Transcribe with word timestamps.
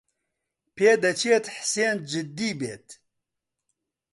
پێدەچێت 0.75 1.45
حسێن 1.55 1.97
جددی 2.11 2.51
بێت. 2.59 2.87